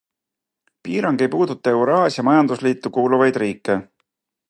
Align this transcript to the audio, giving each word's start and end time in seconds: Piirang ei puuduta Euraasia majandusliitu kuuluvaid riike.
Piirang 0.87 1.21
ei 1.25 1.27
puuduta 1.35 1.75
Euraasia 1.77 2.27
majandusliitu 2.31 2.95
kuuluvaid 2.99 3.43
riike. 3.45 3.79